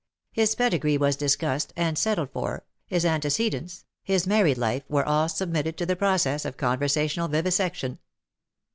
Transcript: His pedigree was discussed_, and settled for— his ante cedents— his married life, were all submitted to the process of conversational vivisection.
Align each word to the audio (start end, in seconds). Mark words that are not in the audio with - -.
His 0.31 0.55
pedigree 0.55 0.97
was 0.97 1.15
discussed_, 1.15 1.67
and 1.75 1.95
settled 1.95 2.31
for— 2.31 2.65
his 2.87 3.05
ante 3.05 3.27
cedents— 3.27 3.83
his 4.03 4.25
married 4.25 4.57
life, 4.57 4.81
were 4.89 5.05
all 5.05 5.29
submitted 5.29 5.77
to 5.77 5.85
the 5.85 5.95
process 5.95 6.43
of 6.43 6.57
conversational 6.57 7.27
vivisection. 7.27 7.99